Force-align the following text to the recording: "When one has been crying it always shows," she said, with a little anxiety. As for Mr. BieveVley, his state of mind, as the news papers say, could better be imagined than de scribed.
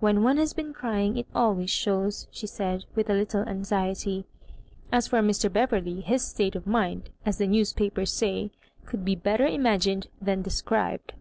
"When 0.00 0.24
one 0.24 0.38
has 0.38 0.54
been 0.54 0.72
crying 0.74 1.16
it 1.16 1.28
always 1.32 1.70
shows," 1.70 2.26
she 2.32 2.48
said, 2.48 2.84
with 2.96 3.08
a 3.08 3.12
little 3.14 3.48
anxiety. 3.48 4.24
As 4.90 5.06
for 5.06 5.20
Mr. 5.20 5.48
BieveVley, 5.48 6.02
his 6.02 6.24
state 6.26 6.56
of 6.56 6.66
mind, 6.66 7.10
as 7.24 7.38
the 7.38 7.46
news 7.46 7.72
papers 7.72 8.12
say, 8.12 8.50
could 8.86 9.04
better 9.22 9.46
be 9.46 9.54
imagined 9.54 10.08
than 10.20 10.42
de 10.42 10.50
scribed. 10.50 11.12